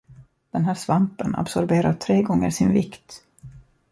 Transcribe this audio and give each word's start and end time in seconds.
Den 0.51 0.65
här 0.65 0.73
svampen 0.73 1.35
absorberar 1.35 1.93
tre 1.93 2.23
gånger 2.23 2.49
sin 2.49 2.71
vikt. 2.73 3.23